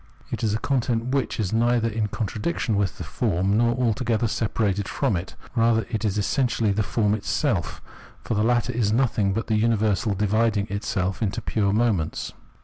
[0.31, 4.27] It is a con tent, which is neither in contradiction with the form nor altogether
[4.27, 7.83] separated from it; rather it is essentially the form itself;
[8.23, 12.33] for the latter is nothing but the universal dividing itself into its pure moments.